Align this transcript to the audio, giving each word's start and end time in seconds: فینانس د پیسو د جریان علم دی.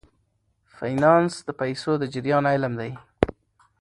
فینانس 0.77 1.33
د 1.47 1.49
پیسو 1.59 1.91
د 2.01 2.03
جریان 2.13 2.45
علم 2.53 2.73
دی. 2.81 2.91